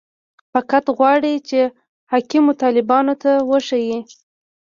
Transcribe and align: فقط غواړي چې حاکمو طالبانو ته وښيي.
فقط 0.53 0.85
غواړي 0.97 1.33
چې 1.49 1.59
حاکمو 2.11 2.51
طالبانو 2.63 3.13
ته 3.23 3.31
وښيي. 3.49 3.99